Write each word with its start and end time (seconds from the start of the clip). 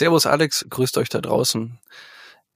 Servus 0.00 0.24
Alex, 0.24 0.64
grüßt 0.70 0.96
euch 0.96 1.10
da 1.10 1.20
draußen. 1.20 1.78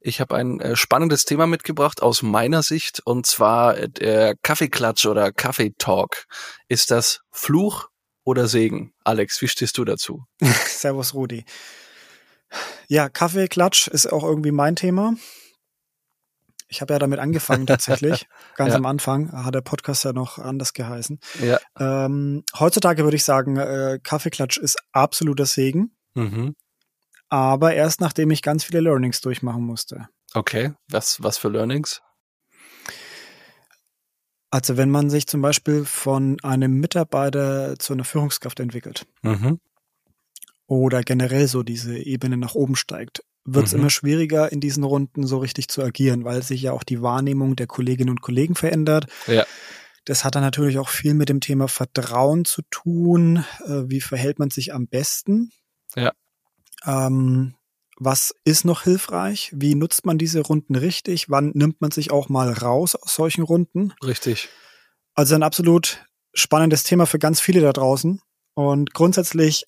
Ich 0.01 0.19
habe 0.23 0.35
ein 0.35 0.61
äh, 0.61 0.77
spannendes 0.77 1.27
Thema 1.27 1.47
mitgebracht 1.47 2.01
aus 2.01 2.23
meiner 2.23 2.63
Sicht 2.63 3.03
und 3.05 3.27
zwar 3.27 3.77
äh, 3.77 3.91
der 3.91 4.35
Kaffeeklatsch 4.37 5.05
oder 5.05 5.31
Kaffeetalk. 5.31 6.25
Ist 6.69 6.91
das 6.91 7.21
Fluch 7.31 7.91
oder 8.25 8.49
Segen? 8.49 8.95
Alex, 9.05 9.43
wie 9.43 9.49
stehst 9.49 9.77
du 9.77 9.85
dazu? 9.85 10.25
Servus 10.41 11.13
Rudi. 11.13 11.45
Ja, 12.89 13.11
Kaffeeklatsch 13.11 13.89
ist 13.89 14.11
auch 14.11 14.25
irgendwie 14.25 14.53
mein 14.53 14.75
Thema. 14.75 15.13
Ich 16.69 16.81
habe 16.81 16.95
ja 16.95 16.99
damit 16.99 17.19
angefangen 17.19 17.67
tatsächlich. 17.67 18.27
Ganz 18.57 18.71
ja. 18.71 18.77
am 18.77 18.87
Anfang 18.87 19.31
hat 19.45 19.55
der 19.55 19.61
Podcast 19.61 20.03
ja 20.05 20.15
noch 20.15 20.39
anders 20.39 20.73
geheißen. 20.73 21.21
Ja. 21.43 21.61
Ähm, 21.79 22.43
heutzutage 22.59 23.05
würde 23.05 23.17
ich 23.17 23.25
sagen, 23.25 23.59
äh, 23.59 24.01
Kaffeeklatsch 24.03 24.57
ist 24.57 24.79
absoluter 24.93 25.45
Segen. 25.45 25.95
Mhm 26.15 26.55
aber 27.29 27.75
erst 27.75 28.01
nachdem 28.01 28.31
ich 28.31 28.43
ganz 28.43 28.65
viele 28.65 28.81
Learnings 28.81 29.21
durchmachen 29.21 29.63
musste. 29.63 30.09
Okay, 30.35 30.73
was, 30.89 31.23
was 31.23 31.39
für 31.39 31.49
Learnings? 31.49 32.03
Also 34.51 34.77
wenn 34.77 34.91
man 34.91 35.11
sich 35.11 35.27
zum 35.27 35.43
Beispiel 35.43 35.85
von 35.85 36.39
einem 36.45 36.79
Mitarbeiter 36.79 37.77
zu 37.79 37.93
einer 37.93 38.05
Führungskraft 38.05 38.61
entwickelt 38.61 39.05
mhm. 39.23 39.59
oder 40.67 41.03
generell 41.03 41.49
so 41.49 41.65
diese 41.65 41.99
Ebene 41.99 42.37
nach 42.37 42.55
oben 42.55 42.77
steigt, 42.77 43.25
wird 43.45 43.67
es 43.67 43.73
mhm. 43.73 43.81
immer 43.81 43.91
schwieriger 43.91 44.53
in 44.53 44.61
diesen 44.61 44.85
Runden 44.85 45.27
so 45.27 45.39
richtig 45.39 45.69
zu 45.69 45.83
agieren, 45.83 46.25
weil 46.25 46.43
sich 46.43 46.63
ja 46.63 46.73
auch 46.73 46.85
die 46.85 47.03
Wahrnehmung 47.03 47.57
der 47.57 47.67
Kolleginnen 47.67 48.11
und 48.11 48.23
Kollegen 48.23 48.55
verändert. 48.55 49.07
Ja. 49.27 49.45
Das 50.05 50.25
hat 50.25 50.35
dann 50.35 50.43
natürlich 50.43 50.79
auch 50.79 50.89
viel 50.89 51.15
mit 51.15 51.29
dem 51.29 51.41
Thema 51.41 51.67
Vertrauen 51.67 52.45
zu 52.45 52.63
tun. 52.71 53.45
Äh, 53.67 53.89
wie 53.89 54.01
verhält 54.01 54.39
man 54.39 54.51
sich 54.51 54.73
am 54.73 54.87
besten? 54.87 55.51
Ja. 55.97 56.13
Ähm, 56.87 57.55
was 57.97 58.35
ist 58.45 58.65
noch 58.65 58.83
hilfreich? 58.83 59.53
Wie 59.55 59.75
nutzt 59.75 60.05
man 60.05 60.19
diese 60.19 60.41
Runden 60.41 60.75
richtig? 60.75 61.31
Wann 61.31 61.53
nimmt 61.55 61.81
man 61.81 61.91
sich 61.91 62.11
auch 62.11 62.29
mal 62.29 62.53
raus 62.53 62.97
aus 62.97 63.15
solchen 63.15 63.43
Runden? 63.43 63.93
Richtig. 64.05 64.49
Also 65.15 65.35
ein 65.35 65.43
absolut 65.43 66.05
spannendes 66.33 66.83
Thema 66.83 67.07
für 67.07 67.19
ganz 67.19 67.41
viele 67.41 67.61
da 67.61 67.73
draußen 67.73 68.21
und 68.55 68.95
grundsätzlich 68.95 69.67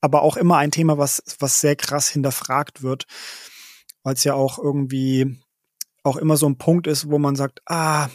aber 0.00 0.22
auch 0.22 0.36
immer 0.36 0.56
ein 0.58 0.72
Thema, 0.72 0.98
was, 0.98 1.22
was 1.38 1.60
sehr 1.60 1.76
krass 1.76 2.08
hinterfragt 2.08 2.82
wird, 2.82 3.04
weil 4.02 4.14
es 4.14 4.24
ja 4.24 4.34
auch 4.34 4.58
irgendwie 4.58 5.40
auch 6.02 6.16
immer 6.16 6.36
so 6.36 6.46
ein 6.46 6.58
Punkt 6.58 6.88
ist, 6.88 7.08
wo 7.08 7.18
man 7.20 7.36
sagt, 7.36 7.60
ah, 7.66 8.08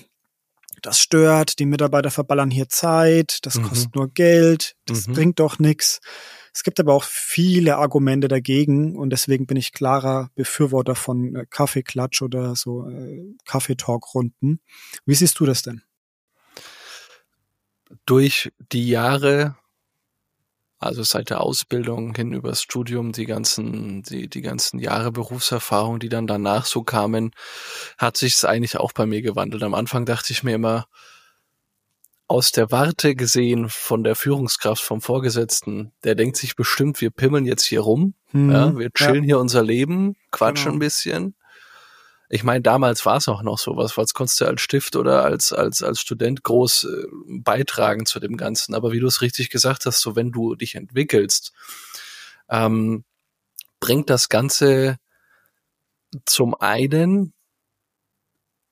das 0.82 1.00
stört, 1.00 1.60
die 1.60 1.66
Mitarbeiter 1.66 2.12
verballern 2.12 2.52
hier 2.52 2.68
Zeit, 2.68 3.40
das 3.46 3.56
mhm. 3.56 3.64
kostet 3.64 3.96
nur 3.96 4.10
Geld, 4.10 4.76
das 4.86 5.08
mhm. 5.08 5.14
bringt 5.14 5.40
doch 5.40 5.60
nichts. 5.60 6.02
Es 6.58 6.64
gibt 6.64 6.80
aber 6.80 6.96
auch 6.96 7.04
viele 7.04 7.78
Argumente 7.78 8.28
dagegen 8.28 8.96
und 8.96 9.12
deswegen 9.12 9.46
bin 9.46 9.58
ich 9.58 9.74
klarer 9.74 10.32
Befürworter 10.34 10.96
von 10.96 11.36
äh, 11.36 11.46
Kaffeeklatsch 11.48 12.24
oder 12.24 12.56
so 12.56 12.90
äh, 12.90 13.36
Kaffeetalk-Runden. 13.46 14.60
Wie 15.06 15.14
siehst 15.14 15.40
du 15.40 15.46
das 15.46 15.62
denn? 15.62 15.84
Durch 18.08 18.52
die 18.72 18.90
Jahre, 18.90 19.56
also 20.80 21.04
seit 21.04 21.30
der 21.30 21.42
Ausbildung 21.42 22.16
hin 22.16 22.34
übers 22.34 22.64
Studium, 22.64 23.12
die 23.12 23.28
ganzen, 23.28 24.02
die, 24.02 24.28
die 24.28 24.42
ganzen 24.42 24.80
Jahre 24.80 25.12
Berufserfahrung, 25.12 26.00
die 26.00 26.10
dann 26.10 26.26
danach 26.26 26.66
so 26.66 26.82
kamen, 26.82 27.36
hat 28.00 28.18
sich 28.18 28.34
es 28.34 28.46
eigentlich 28.46 28.78
auch 28.78 28.94
bei 28.94 29.06
mir 29.06 29.22
gewandelt. 29.22 29.62
Am 29.62 29.76
Anfang 29.76 30.08
dachte 30.08 30.34
ich 30.34 30.42
mir 30.42 30.56
immer, 30.56 30.88
aus 32.28 32.52
der 32.52 32.72
Warte 32.72 33.16
gesehen 33.16 33.70
von 33.70 34.04
der 34.04 34.16
Führungskraft 34.16 34.84
vom 34.84 35.02
Vorgesetzten, 35.02 35.94
der 36.04 36.16
denkt 36.16 36.36
sich 36.36 36.56
bestimmt, 36.56 37.00
wir 37.00 37.10
pimmeln 37.10 37.46
jetzt 37.46 37.64
hier 37.64 37.82
rum, 37.82 38.16
hm, 38.32 38.52
ja, 38.52 38.78
wir 38.78 38.92
chillen 38.92 39.24
ja. 39.24 39.28
hier 39.28 39.40
unser 39.40 39.64
Leben, 39.64 40.16
quatschen 40.32 40.66
genau. 40.66 40.76
ein 40.76 40.80
bisschen. 40.80 41.36
Ich 42.30 42.44
meine, 42.44 42.62
damals 42.62 43.06
war 43.06 43.18
es 43.18 43.30
auch 43.30 43.42
noch 43.42 43.58
sowas, 43.58 43.96
was 43.96 44.14
konntest 44.14 44.42
du 44.42 44.46
als 44.46 44.60
Stift 44.60 44.98
oder 44.98 45.24
als, 45.24 45.54
als, 45.54 45.82
als 45.82 46.02
Student 46.02 46.44
groß 46.44 46.84
äh, 46.84 47.08
beitragen 47.28 48.06
zu 48.06 48.20
dem 48.20 48.36
Ganzen. 48.36 48.76
Aber 48.76 48.92
wie 48.92 49.00
du 49.00 49.08
es 49.08 49.22
richtig 49.22 49.50
gesagt 49.50 49.86
hast, 49.86 50.02
so 50.02 50.18
wenn 50.18 50.34
du 50.34 50.56
dich 50.56 50.76
entwickelst, 50.76 51.54
ähm, 52.50 53.06
bringt 53.80 54.10
das 54.10 54.28
Ganze 54.28 54.98
zum 56.26 56.54
einen 56.56 57.34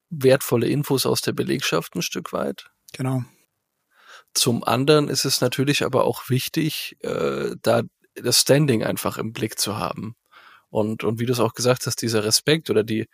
wertvolle 0.09 0.67
Infos 0.67 1.05
aus 1.05 1.21
der 1.21 1.31
Belegschaft 1.31 1.95
ein 1.95 2.01
Stück 2.01 2.33
weit. 2.33 2.69
Genau. 2.91 3.23
Zum 4.35 4.63
anderen 4.63 5.07
ist 5.07 5.25
es 5.25 5.41
natürlich 5.41 5.83
aber 5.83 6.03
auch 6.03 6.29
wichtig, 6.29 6.97
äh, 6.99 7.55
da 7.61 7.81
das 8.15 8.41
Standing 8.41 8.83
einfach 8.83 9.17
im 9.17 9.33
Blick 9.33 9.57
zu 9.57 9.77
haben. 9.77 10.15
Und, 10.69 11.03
und 11.03 11.19
wie 11.19 11.25
du 11.25 11.31
es 11.31 11.39
auch 11.39 11.53
gesagt 11.53 11.85
hast, 11.85 12.01
dieser 12.01 12.25
Respekt 12.25 12.69
oder 12.69 12.83
die, 12.83 13.07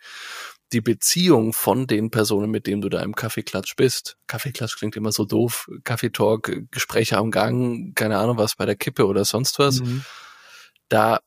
die 0.72 0.80
Beziehung 0.80 1.52
von 1.52 1.86
den 1.86 2.10
Personen, 2.10 2.50
mit 2.50 2.66
denen 2.66 2.82
du 2.82 2.88
da 2.88 3.00
im 3.02 3.14
Kaffeeklatsch 3.14 3.76
bist. 3.76 4.16
Kaffeeklatsch 4.26 4.76
klingt 4.76 4.96
immer 4.96 5.12
so 5.12 5.24
doof. 5.24 5.70
Kaffeetalk, 5.84 6.70
Gespräche 6.72 7.18
am 7.18 7.30
Gang, 7.30 7.94
keine 7.94 8.18
Ahnung 8.18 8.36
was 8.36 8.56
bei 8.56 8.66
der 8.66 8.76
Kippe 8.76 9.06
oder 9.06 9.24
sonst 9.24 9.58
was. 9.58 9.80
Mhm. 9.80 10.04
Da 10.88 11.20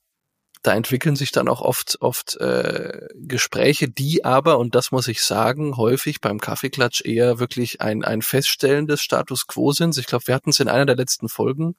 da 0.65 0.73
entwickeln 0.73 1.15
sich 1.15 1.31
dann 1.31 1.47
auch 1.47 1.61
oft, 1.61 1.97
oft 2.01 2.37
äh, 2.37 3.07
Gespräche, 3.13 3.87
die 3.87 4.25
aber, 4.25 4.57
und 4.57 4.73
das 4.73 4.91
muss 4.91 5.07
ich 5.07 5.21
sagen, 5.21 5.77
häufig 5.77 6.21
beim 6.21 6.39
Kaffeeklatsch 6.39 7.05
eher 7.05 7.39
wirklich 7.39 7.81
ein, 7.81 8.03
ein 8.03 8.23
Feststellen 8.23 8.87
des 8.87 9.01
Status 9.01 9.45
quo 9.45 9.73
sind. 9.73 9.95
Ich 9.97 10.07
glaube, 10.07 10.25
wir 10.27 10.33
hatten 10.33 10.49
es 10.49 10.59
in 10.59 10.67
einer 10.67 10.87
der 10.87 10.95
letzten 10.95 11.29
Folgen, 11.29 11.75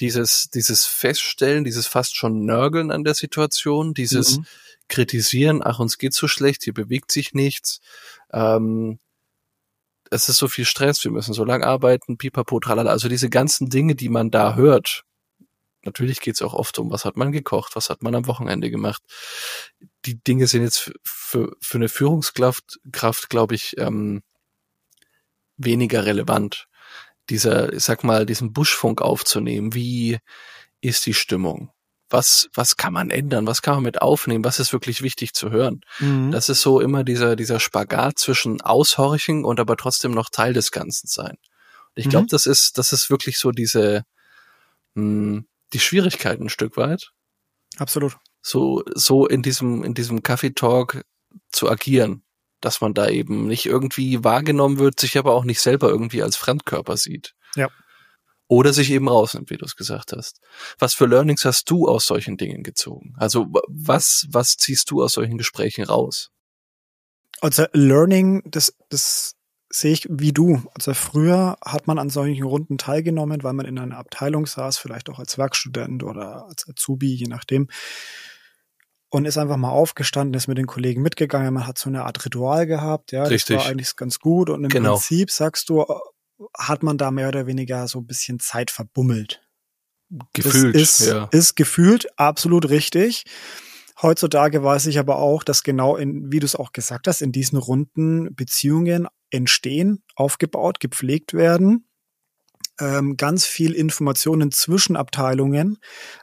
dieses, 0.00 0.48
dieses 0.48 0.86
Feststellen, 0.86 1.64
dieses 1.64 1.86
fast 1.86 2.16
schon 2.16 2.46
Nörgeln 2.46 2.90
an 2.90 3.04
der 3.04 3.14
Situation, 3.14 3.92
dieses 3.92 4.38
mhm. 4.38 4.46
Kritisieren, 4.88 5.60
ach, 5.62 5.78
uns 5.78 5.98
geht 5.98 6.14
so 6.14 6.28
schlecht, 6.28 6.62
hier 6.64 6.72
bewegt 6.72 7.12
sich 7.12 7.34
nichts, 7.34 7.80
ähm, 8.32 8.98
es 10.10 10.30
ist 10.30 10.38
so 10.38 10.48
viel 10.48 10.64
Stress, 10.64 11.04
wir 11.04 11.10
müssen 11.10 11.34
so 11.34 11.44
lang 11.44 11.62
arbeiten, 11.62 12.16
pipapo, 12.16 12.58
tralala, 12.60 12.90
also 12.90 13.10
diese 13.10 13.28
ganzen 13.28 13.68
Dinge, 13.68 13.94
die 13.94 14.08
man 14.08 14.30
da 14.30 14.54
hört, 14.54 15.04
Natürlich 15.88 16.20
geht 16.20 16.34
es 16.34 16.42
auch 16.42 16.52
oft 16.52 16.78
um, 16.78 16.90
was 16.90 17.06
hat 17.06 17.16
man 17.16 17.32
gekocht, 17.32 17.74
was 17.74 17.88
hat 17.88 18.02
man 18.02 18.14
am 18.14 18.26
Wochenende 18.26 18.70
gemacht. 18.70 19.02
Die 20.04 20.22
Dinge 20.22 20.46
sind 20.46 20.62
jetzt 20.62 20.92
für, 21.02 21.56
für 21.62 21.78
eine 21.78 21.88
Führungskraft, 21.88 22.78
Kraft, 22.92 23.30
glaube 23.30 23.54
ich, 23.54 23.74
ähm, 23.78 24.22
weniger 25.56 26.04
relevant. 26.04 26.68
Dieser, 27.30 27.72
ich 27.72 27.84
sag 27.84 28.04
mal, 28.04 28.26
diesen 28.26 28.52
Buschfunk 28.52 29.00
aufzunehmen, 29.00 29.72
wie 29.72 30.18
ist 30.82 31.06
die 31.06 31.14
Stimmung? 31.14 31.70
Was, 32.10 32.50
was 32.52 32.76
kann 32.76 32.92
man 32.92 33.10
ändern? 33.10 33.46
Was 33.46 33.62
kann 33.62 33.76
man 33.76 33.84
mit 33.84 34.02
aufnehmen? 34.02 34.44
Was 34.44 34.60
ist 34.60 34.74
wirklich 34.74 35.00
wichtig 35.02 35.32
zu 35.32 35.50
hören? 35.50 35.80
Mhm. 36.00 36.32
Das 36.32 36.50
ist 36.50 36.60
so 36.60 36.80
immer 36.80 37.02
dieser, 37.02 37.34
dieser 37.34 37.60
Spagat 37.60 38.18
zwischen 38.18 38.60
Aushorchen 38.60 39.44
und 39.44 39.58
aber 39.58 39.76
trotzdem 39.76 40.12
noch 40.12 40.28
Teil 40.28 40.52
des 40.52 40.70
Ganzen 40.70 41.06
sein. 41.06 41.36
Und 41.36 41.92
ich 41.94 42.10
glaube, 42.10 42.24
mhm. 42.24 42.28
das 42.28 42.44
ist, 42.44 42.76
das 42.76 42.92
ist 42.92 43.08
wirklich 43.08 43.38
so 43.38 43.52
diese, 43.52 44.04
mh, 44.94 45.02
hm, 45.02 45.48
die 45.72 45.80
Schwierigkeit 45.80 46.40
ein 46.40 46.48
Stück 46.48 46.76
weit. 46.76 47.12
Absolut. 47.76 48.16
So, 48.40 48.82
so 48.94 49.26
in 49.26 49.42
diesem, 49.42 49.84
in 49.84 49.94
diesem 49.94 50.22
Kaffee 50.22 50.50
Talk 50.50 51.04
zu 51.50 51.68
agieren, 51.70 52.22
dass 52.60 52.80
man 52.80 52.94
da 52.94 53.08
eben 53.08 53.46
nicht 53.46 53.66
irgendwie 53.66 54.24
wahrgenommen 54.24 54.78
wird, 54.78 54.98
sich 54.98 55.18
aber 55.18 55.34
auch 55.34 55.44
nicht 55.44 55.60
selber 55.60 55.88
irgendwie 55.88 56.22
als 56.22 56.36
Fremdkörper 56.36 56.96
sieht. 56.96 57.34
Ja. 57.54 57.68
Oder 58.48 58.72
sich 58.72 58.90
eben 58.90 59.08
rausnimmt, 59.08 59.50
wie 59.50 59.58
du 59.58 59.66
es 59.66 59.76
gesagt 59.76 60.12
hast. 60.12 60.40
Was 60.78 60.94
für 60.94 61.06
Learnings 61.06 61.44
hast 61.44 61.70
du 61.70 61.86
aus 61.86 62.06
solchen 62.06 62.38
Dingen 62.38 62.62
gezogen? 62.62 63.14
Also 63.18 63.46
was, 63.68 64.26
was 64.30 64.56
ziehst 64.56 64.90
du 64.90 65.02
aus 65.02 65.12
solchen 65.12 65.36
Gesprächen 65.36 65.84
raus? 65.84 66.30
Also 67.40 67.66
Learning, 67.72 68.42
das, 68.46 68.74
das 68.88 69.34
sehe 69.70 69.92
ich 69.92 70.06
wie 70.10 70.32
du. 70.32 70.62
Also 70.74 70.94
früher 70.94 71.58
hat 71.64 71.86
man 71.86 71.98
an 71.98 72.10
solchen 72.10 72.44
Runden 72.44 72.78
teilgenommen, 72.78 73.42
weil 73.42 73.52
man 73.52 73.66
in 73.66 73.78
einer 73.78 73.98
Abteilung 73.98 74.46
saß, 74.46 74.78
vielleicht 74.78 75.10
auch 75.10 75.18
als 75.18 75.38
Werkstudent 75.38 76.02
oder 76.02 76.46
als 76.46 76.68
Azubi, 76.68 77.14
je 77.14 77.26
nachdem. 77.26 77.68
Und 79.10 79.24
ist 79.24 79.38
einfach 79.38 79.56
mal 79.56 79.70
aufgestanden, 79.70 80.34
ist 80.34 80.48
mit 80.48 80.58
den 80.58 80.66
Kollegen 80.66 81.00
mitgegangen. 81.00 81.54
Man 81.54 81.66
hat 81.66 81.78
so 81.78 81.88
eine 81.88 82.04
Art 82.04 82.24
Ritual 82.24 82.66
gehabt. 82.66 83.12
Ja, 83.12 83.24
Richtig. 83.24 83.56
das 83.56 83.64
war 83.64 83.70
eigentlich 83.70 83.96
ganz 83.96 84.18
gut. 84.18 84.50
Und 84.50 84.64
im 84.64 84.68
genau. 84.68 84.94
Prinzip, 84.94 85.30
sagst 85.30 85.70
du, 85.70 85.86
hat 86.56 86.82
man 86.82 86.98
da 86.98 87.10
mehr 87.10 87.28
oder 87.28 87.46
weniger 87.46 87.88
so 87.88 88.00
ein 88.00 88.06
bisschen 88.06 88.38
Zeit 88.38 88.70
verbummelt. 88.70 89.42
Gefühlt, 90.32 90.74
das 90.74 91.00
ist, 91.00 91.08
ja. 91.08 91.28
ist 91.32 91.54
gefühlt 91.56 92.06
absolut 92.18 92.68
richtig. 92.70 93.24
Heutzutage 94.00 94.62
weiß 94.62 94.86
ich 94.86 94.98
aber 94.98 95.16
auch, 95.16 95.42
dass 95.42 95.62
genau 95.62 95.96
in, 95.96 96.30
wie 96.30 96.38
du 96.38 96.46
es 96.46 96.54
auch 96.54 96.72
gesagt 96.72 97.08
hast, 97.08 97.20
in 97.20 97.32
diesen 97.32 97.58
Runden 97.58 98.34
Beziehungen 98.34 99.08
entstehen, 99.30 100.02
aufgebaut, 100.14 100.80
gepflegt 100.80 101.34
werden, 101.34 101.88
ähm, 102.80 103.16
ganz 103.16 103.44
viel 103.44 103.72
Informationen 103.72 104.52
zwischen 104.52 104.96
Abteilungen 104.96 105.78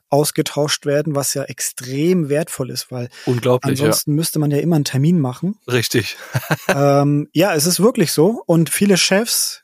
ausgetauscht 0.09 0.85
werden, 0.85 1.15
was 1.15 1.33
ja 1.33 1.43
extrem 1.43 2.29
wertvoll 2.29 2.69
ist, 2.69 2.91
weil 2.91 3.09
Unglaublich, 3.25 3.71
ansonsten 3.71 4.11
ja. 4.11 4.15
müsste 4.15 4.39
man 4.39 4.51
ja 4.51 4.59
immer 4.59 4.75
einen 4.75 4.85
Termin 4.85 5.19
machen. 5.19 5.55
Richtig. 5.67 6.17
ähm, 6.67 7.29
ja, 7.33 7.53
es 7.53 7.65
ist 7.65 7.79
wirklich 7.79 8.11
so. 8.11 8.43
Und 8.45 8.69
viele 8.69 8.97
Chefs 8.97 9.63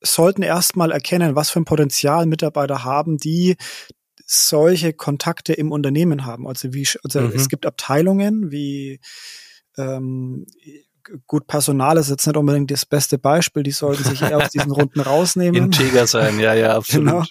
sollten 0.00 0.42
erstmal 0.42 0.90
erkennen, 0.90 1.36
was 1.36 1.50
für 1.50 1.60
ein 1.60 1.64
Potenzial 1.64 2.26
Mitarbeiter 2.26 2.82
haben, 2.84 3.18
die 3.18 3.56
solche 4.26 4.92
Kontakte 4.92 5.52
im 5.52 5.70
Unternehmen 5.70 6.26
haben. 6.26 6.48
Also 6.48 6.72
wie 6.74 6.88
also 7.04 7.20
mhm. 7.20 7.32
es 7.34 7.48
gibt 7.48 7.66
Abteilungen 7.66 8.50
wie 8.50 9.00
ähm, 9.76 10.46
gut, 11.26 11.46
Personal 11.46 11.96
ist 11.96 12.10
jetzt 12.10 12.26
nicht 12.26 12.36
unbedingt 12.36 12.70
das 12.70 12.86
beste 12.86 13.18
Beispiel, 13.18 13.62
die 13.62 13.70
sollten 13.70 14.04
sich 14.04 14.22
eher 14.22 14.38
aus 14.38 14.50
diesen 14.50 14.70
Runden 14.72 15.00
rausnehmen. 15.00 15.64
Integer 15.64 16.06
sein, 16.06 16.38
ja, 16.38 16.54
ja, 16.54 16.76
absolut. 16.76 17.06
Genau. 17.06 17.24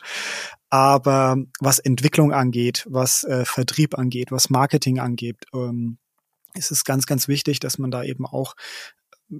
Aber 0.70 1.38
was 1.60 1.80
Entwicklung 1.80 2.32
angeht, 2.32 2.86
was 2.90 3.24
äh, 3.26 3.44
Vertrieb 3.46 3.98
angeht, 3.98 4.32
was 4.32 4.50
Marketing 4.50 5.00
angeht, 5.00 5.38
ähm, 5.54 5.98
ist 6.54 6.72
es 6.72 6.84
ganz, 6.84 7.06
ganz 7.06 7.28
wichtig, 7.28 7.60
dass 7.60 7.78
man 7.78 7.92
da 7.92 8.04
eben 8.04 8.26
auch 8.26 8.56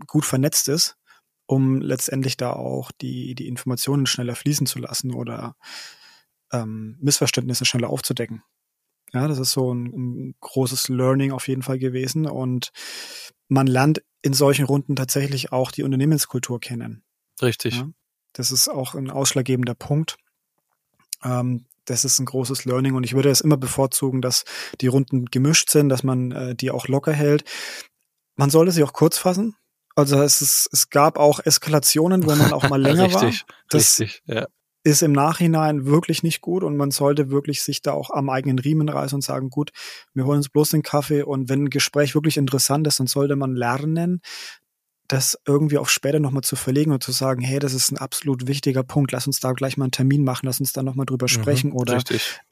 gut 0.08 0.26
vernetzt 0.26 0.68
ist, 0.68 0.98
um 1.46 1.82
letztendlich 1.82 2.38
da 2.38 2.54
auch 2.54 2.92
die, 2.92 3.36
die 3.36 3.48
Informationen 3.48 4.06
schneller 4.06 4.36
fließen 4.36 4.68
zu 4.68 4.80
lassen 4.80 5.14
oder 5.14 5.56
ähm, 6.52 6.98
Missverständnisse 7.00 7.66
schneller 7.66 7.90
aufzudecken. 7.90 8.44
Ja, 9.14 9.28
das 9.28 9.40
ist 9.40 9.52
so 9.52 9.74
ein, 9.74 9.86
ein 9.86 10.36
großes 10.40 10.90
Learning 10.90 11.32
auf 11.32 11.48
jeden 11.48 11.64
Fall 11.64 11.80
gewesen 11.80 12.26
und 12.26 12.72
man 13.50 13.68
lernt 13.68 14.02
in 14.22 14.34
solchen 14.34 14.66
Runden 14.66 14.96
tatsächlich 14.96 15.52
auch 15.52 15.72
die 15.72 15.84
Unternehmenskultur 15.84 16.60
kennen. 16.60 17.04
Richtig. 17.42 17.76
Ja, 17.78 17.90
das 18.34 18.52
ist 18.52 18.70
auch 18.70 18.96
ein 18.96 19.10
ausschlaggebender 19.10 19.76
Punkt. 19.76 20.18
Ähm, 21.24 21.66
das 21.86 22.06
ist 22.06 22.20
ein 22.20 22.26
großes 22.26 22.66
Learning 22.66 22.94
und 22.94 23.04
ich 23.04 23.14
würde 23.14 23.30
es 23.30 23.42
immer 23.42 23.58
bevorzugen, 23.58 24.22
dass 24.22 24.46
die 24.80 24.88
Runden 24.88 25.26
gemischt 25.26 25.70
sind, 25.70 25.90
dass 25.90 26.04
man 26.04 26.32
äh, 26.32 26.56
die 26.56 26.72
auch 26.72 26.88
locker 26.88 27.12
hält. 27.12 27.44
Man 28.36 28.50
sollte 28.50 28.72
sie 28.72 28.84
auch 28.84 28.94
kurz 28.94 29.18
fassen. 29.18 29.56
Also 29.96 30.22
es, 30.22 30.42
ist, 30.42 30.70
es 30.72 30.90
gab 30.90 31.18
auch 31.18 31.40
Eskalationen, 31.40 32.28
wenn 32.28 32.38
man 32.38 32.54
auch 32.54 32.70
mal 32.70 32.82
länger 32.82 33.06
richtig, 33.06 33.46
war. 33.48 33.56
Das 33.70 34.00
richtig, 34.00 34.24
ja. 34.26 34.48
Ist 34.84 35.04
im 35.04 35.12
Nachhinein 35.12 35.86
wirklich 35.86 36.24
nicht 36.24 36.42
gut 36.42 36.64
und 36.64 36.76
man 36.76 36.92
sollte 36.92 37.30
wirklich 37.30 37.62
sich 37.62 37.82
da 37.82 37.94
auch 37.94 38.10
am 38.10 38.30
eigenen 38.30 38.60
Riemen 38.60 38.90
reißen 38.90 39.16
und 39.16 39.22
sagen, 39.22 39.50
gut, 39.50 39.72
wir 40.14 40.26
holen 40.26 40.38
uns 40.38 40.50
bloß 40.50 40.70
den 40.70 40.82
Kaffee 40.82 41.24
und 41.24 41.50
wenn 41.50 41.66
ein 41.66 41.70
Gespräch 41.70 42.16
wirklich 42.16 42.38
interessant 42.38 42.88
ist, 42.88 43.00
dann 43.00 43.08
sollte 43.08 43.36
man 43.36 43.56
lernen, 43.56 44.22
das 45.12 45.38
irgendwie 45.46 45.78
auf 45.78 45.90
später 45.90 46.20
nochmal 46.20 46.44
zu 46.44 46.56
verlegen 46.56 46.94
und 46.94 47.04
zu 47.04 47.12
sagen, 47.12 47.42
hey, 47.42 47.60
das 47.60 47.74
ist 47.74 47.92
ein 47.92 47.98
absolut 47.98 48.48
wichtiger 48.48 48.84
Punkt, 48.84 49.12
lass 49.12 49.28
uns 49.28 49.42
da 49.42 49.52
gleich 49.52 49.76
mal 49.76 49.86
einen 49.86 49.92
Termin 49.92 50.24
machen, 50.24 50.46
lass 50.46 50.62
uns 50.62 50.72
da 50.72 50.84
nochmal 50.84 51.06
drüber 51.06 51.26
mhm, 51.26 51.28
sprechen 51.28 51.72
oder 51.74 52.02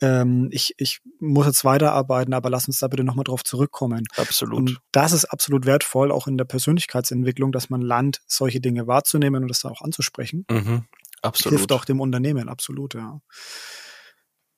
ähm, 0.01 0.49
ich, 0.51 0.75
ich 0.77 0.99
muss 1.19 1.45
jetzt 1.45 1.63
weiterarbeiten, 1.63 2.33
aber 2.33 2.49
lass 2.49 2.67
uns 2.67 2.79
da 2.79 2.87
bitte 2.87 3.05
nochmal 3.05 3.23
drauf 3.23 3.43
zurückkommen. 3.45 4.05
Absolut. 4.17 4.57
Und 4.57 4.81
das 4.91 5.13
ist 5.13 5.25
absolut 5.25 5.65
wertvoll, 5.65 6.11
auch 6.11 6.27
in 6.27 6.37
der 6.37 6.45
Persönlichkeitsentwicklung, 6.45 7.53
dass 7.53 7.69
man 7.69 7.81
lernt, 7.81 8.21
solche 8.27 8.59
Dinge 8.59 8.87
wahrzunehmen 8.87 9.43
und 9.43 9.47
das 9.47 9.61
dann 9.61 9.71
auch 9.71 9.81
anzusprechen. 9.81 10.45
Mhm, 10.51 10.83
absolut. 11.21 11.59
Hilft 11.59 11.71
auch 11.71 11.85
dem 11.85 11.99
Unternehmen, 11.99 12.49
absolut, 12.49 12.93
ja. 12.93 13.21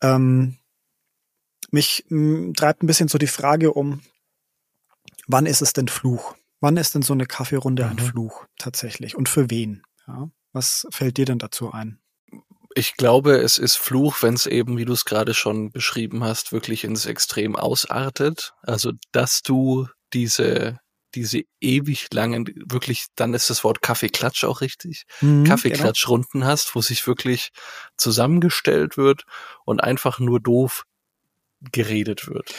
Ähm, 0.02 0.58
mich 1.72 2.06
m, 2.10 2.54
treibt 2.56 2.84
ein 2.84 2.88
bisschen 2.88 3.08
so 3.08 3.18
die 3.18 3.28
Frage 3.28 3.74
um, 3.74 4.02
wann 5.28 5.46
ist 5.46 5.62
es 5.62 5.74
denn 5.74 5.88
Fluch? 5.88 6.36
Wann 6.60 6.78
ist 6.78 6.94
denn 6.94 7.02
so 7.02 7.14
eine 7.14 7.26
Kaffeerunde 7.26 7.86
mhm. 7.86 7.90
ein 7.92 8.00
Fluch 8.00 8.46
tatsächlich? 8.58 9.16
Und 9.16 9.30
für 9.30 9.50
wen? 9.50 9.84
Ja? 10.08 10.30
Was 10.54 10.86
fällt 10.92 11.18
dir 11.18 11.26
denn 11.26 11.40
dazu 11.40 11.72
ein? 11.72 12.00
Ich 12.76 12.96
glaube, 12.96 13.38
es 13.38 13.58
ist 13.58 13.78
Fluch, 13.78 14.22
wenn 14.22 14.34
es 14.34 14.46
eben, 14.46 14.78
wie 14.78 14.86
du 14.86 14.94
es 14.94 15.06
gerade 15.06 15.34
schon 15.34 15.72
beschrieben 15.72 16.24
hast, 16.24 16.52
wirklich 16.52 16.84
ins 16.84 17.06
Extrem 17.06 17.56
ausartet. 17.56 18.54
Also, 18.62 18.94
dass 19.12 19.42
du 19.42 19.88
diese 20.14 20.80
diese 21.16 21.42
ewig 21.60 22.08
langen, 22.14 22.46
wirklich, 22.68 23.08
dann 23.16 23.34
ist 23.34 23.50
das 23.50 23.64
Wort 23.64 23.82
Kaffeeklatsch 23.82 24.44
auch 24.44 24.62
richtig, 24.62 25.04
mhm, 25.22 25.44
Kaffeeklatschrunden 25.44 26.42
genau. 26.42 26.48
hast, 26.48 26.76
wo 26.76 26.82
sich 26.82 27.06
wirklich 27.08 27.52
zusammengestellt 27.98 28.98
wird 28.98 29.24
und 29.66 29.84
einfach 29.84 30.20
nur 30.20 30.40
doof 30.40 30.86
geredet 31.72 32.28
wird. 32.28 32.54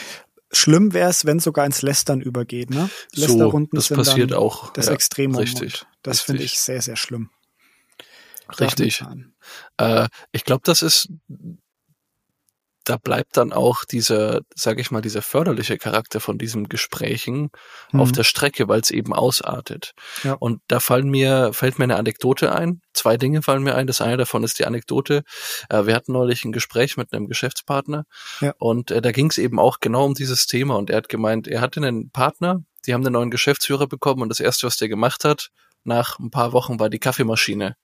Schlimm 0.51 0.93
wäre 0.93 1.09
es, 1.09 1.25
wenn 1.25 1.37
es 1.37 1.43
sogar 1.43 1.65
ins 1.65 1.81
Lästern 1.81 2.21
übergeht. 2.21 2.69
Ne? 2.69 2.89
Lästerrunden 3.13 3.79
so, 3.79 3.95
das 3.95 4.07
passiert 4.07 4.33
auch. 4.33 4.71
Das 4.73 4.85
ja, 4.85 4.93
Extremum. 4.93 5.37
Richtig. 5.37 5.85
Das 6.03 6.21
finde 6.21 6.43
ich 6.43 6.59
sehr, 6.59 6.81
sehr 6.81 6.95
schlimm. 6.95 7.31
Richtig. 8.59 9.03
Äh, 9.77 10.07
ich 10.31 10.43
glaube, 10.43 10.61
das 10.63 10.83
ist 10.83 11.09
da 12.83 12.97
bleibt 12.97 13.37
dann 13.37 13.53
auch 13.53 13.85
dieser, 13.85 14.41
sage 14.55 14.81
ich 14.81 14.91
mal, 14.91 15.01
dieser 15.01 15.21
förderliche 15.21 15.77
Charakter 15.77 16.19
von 16.19 16.37
diesen 16.37 16.67
Gesprächen 16.69 17.49
mhm. 17.91 17.99
auf 17.99 18.11
der 18.11 18.23
Strecke, 18.23 18.67
weil 18.67 18.81
es 18.81 18.91
eben 18.91 19.13
ausartet. 19.13 19.93
Ja. 20.23 20.33
Und 20.33 20.61
da 20.67 20.79
fallen 20.79 21.09
mir, 21.09 21.51
fällt 21.53 21.79
mir 21.79 21.85
eine 21.85 21.95
Anekdote 21.95 22.53
ein. 22.53 22.81
Zwei 22.93 23.17
Dinge 23.17 23.41
fallen 23.41 23.63
mir 23.63 23.75
ein. 23.75 23.87
Das 23.87 24.01
eine 24.01 24.17
davon 24.17 24.43
ist 24.43 24.59
die 24.59 24.65
Anekdote. 24.65 25.23
Äh, 25.69 25.85
wir 25.85 25.95
hatten 25.95 26.11
neulich 26.11 26.43
ein 26.43 26.51
Gespräch 26.51 26.97
mit 26.97 27.13
einem 27.13 27.27
Geschäftspartner 27.27 28.05
ja. 28.41 28.53
und 28.57 28.91
äh, 28.91 29.01
da 29.01 29.11
ging 29.11 29.29
es 29.29 29.37
eben 29.37 29.59
auch 29.59 29.79
genau 29.79 30.05
um 30.05 30.13
dieses 30.13 30.45
Thema. 30.45 30.75
Und 30.75 30.89
er 30.89 30.97
hat 30.97 31.09
gemeint, 31.09 31.47
er 31.47 31.61
hatte 31.61 31.79
einen 31.79 32.11
Partner, 32.11 32.63
die 32.85 32.93
haben 32.93 33.05
einen 33.05 33.13
neuen 33.13 33.31
Geschäftsführer 33.31 33.87
bekommen 33.87 34.21
und 34.21 34.29
das 34.29 34.39
erste, 34.39 34.67
was 34.67 34.77
der 34.77 34.89
gemacht 34.89 35.23
hat, 35.23 35.49
nach 35.85 36.19
ein 36.19 36.31
paar 36.31 36.53
Wochen 36.53 36.79
war 36.79 36.89
die 36.89 36.99
Kaffeemaschine 36.99 37.75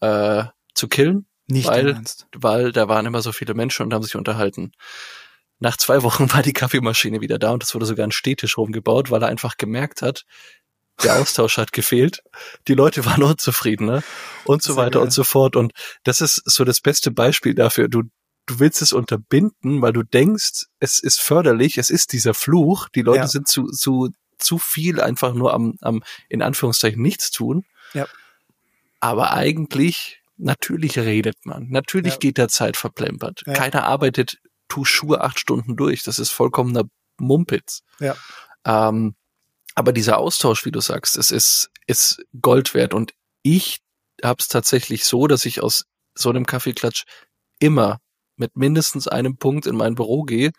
äh, 0.00 0.44
zu 0.74 0.88
killen 0.88 1.26
nicht 1.48 1.66
weil, 1.66 2.00
weil 2.36 2.72
da 2.72 2.88
waren 2.88 3.06
immer 3.06 3.22
so 3.22 3.32
viele 3.32 3.54
Menschen 3.54 3.84
und 3.84 3.94
haben 3.94 4.02
sich 4.02 4.16
unterhalten. 4.16 4.72
Nach 5.58 5.76
zwei 5.76 6.02
Wochen 6.02 6.32
war 6.32 6.42
die 6.42 6.52
Kaffeemaschine 6.52 7.20
wieder 7.20 7.38
da 7.38 7.50
und 7.52 7.62
es 7.62 7.74
wurde 7.74 7.86
sogar 7.86 8.06
ein 8.06 8.12
Städtisch 8.12 8.56
rumgebaut, 8.58 9.10
weil 9.10 9.22
er 9.22 9.28
einfach 9.28 9.56
gemerkt 9.56 10.02
hat, 10.02 10.24
der 11.02 11.16
Austausch 11.16 11.58
hat 11.58 11.72
gefehlt, 11.72 12.22
die 12.66 12.74
Leute 12.74 13.04
waren 13.06 13.22
unzufrieden 13.24 13.86
ne? 13.86 14.02
und 14.44 14.62
so 14.62 14.76
weiter 14.76 15.00
und 15.00 15.12
so 15.12 15.24
fort. 15.24 15.56
Und 15.56 15.72
das 16.04 16.20
ist 16.20 16.42
so 16.44 16.64
das 16.64 16.80
beste 16.80 17.10
Beispiel 17.10 17.54
dafür. 17.54 17.88
Du, 17.88 18.02
du 18.46 18.58
willst 18.58 18.82
es 18.82 18.92
unterbinden, 18.92 19.80
weil 19.80 19.92
du 19.92 20.02
denkst, 20.02 20.66
es 20.80 20.98
ist 20.98 21.20
förderlich, 21.20 21.78
es 21.78 21.90
ist 21.90 22.12
dieser 22.12 22.34
Fluch, 22.34 22.88
die 22.88 23.02
Leute 23.02 23.20
ja. 23.20 23.28
sind 23.28 23.46
zu, 23.46 23.66
zu, 23.70 24.10
zu 24.38 24.58
viel 24.58 25.00
einfach 25.00 25.34
nur 25.34 25.54
am, 25.54 25.76
am 25.80 26.02
in 26.28 26.42
Anführungszeichen 26.42 27.00
nichts 27.00 27.30
tun. 27.30 27.64
Ja. 27.94 28.06
Aber 29.00 29.32
eigentlich 29.32 30.20
Natürlich 30.38 30.98
redet 30.98 31.44
man. 31.44 31.68
Natürlich 31.68 32.14
ja. 32.14 32.18
geht 32.18 32.38
der 32.38 32.48
Zeit 32.48 32.76
verplempert. 32.76 33.42
Ja. 33.46 33.52
Keiner 33.52 33.84
arbeitet 33.84 34.38
tu 34.68 34.84
Schuhe 34.84 35.20
acht 35.20 35.38
Stunden 35.38 35.76
durch. 35.76 36.04
Das 36.04 36.18
ist 36.18 36.30
vollkommener 36.30 36.84
Mumpitz. 37.18 37.82
Ja. 37.98 38.16
Ähm, 38.64 39.14
aber 39.74 39.92
dieser 39.92 40.18
Austausch, 40.18 40.64
wie 40.64 40.70
du 40.70 40.80
sagst, 40.80 41.16
es 41.16 41.30
ist, 41.30 41.70
ist 41.86 42.22
Gold 42.40 42.74
wert. 42.74 42.94
Und 42.94 43.12
ich 43.42 43.78
habe 44.22 44.38
es 44.40 44.48
tatsächlich 44.48 45.04
so, 45.04 45.26
dass 45.26 45.44
ich 45.44 45.62
aus 45.62 45.84
so 46.14 46.30
einem 46.30 46.46
Kaffeeklatsch 46.46 47.04
immer 47.58 47.98
mit 48.36 48.56
mindestens 48.56 49.08
einem 49.08 49.36
Punkt 49.36 49.66
in 49.66 49.76
mein 49.76 49.94
Büro 49.94 50.22
gehe 50.22 50.52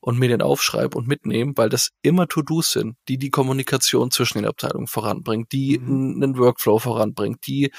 und 0.00 0.18
mir 0.18 0.28
den 0.28 0.42
aufschreibe 0.42 0.96
und 0.96 1.06
mitnehme, 1.06 1.52
weil 1.56 1.68
das 1.68 1.90
immer 2.02 2.26
To-Dos 2.26 2.70
sind, 2.70 2.96
die 3.08 3.18
die 3.18 3.30
Kommunikation 3.30 4.10
zwischen 4.10 4.38
den 4.38 4.46
Abteilungen 4.46 4.86
voranbringt, 4.86 5.52
die 5.52 5.78
mhm. 5.78 6.22
einen 6.22 6.38
Workflow 6.38 6.78
voranbringt, 6.78 7.46
die 7.46 7.70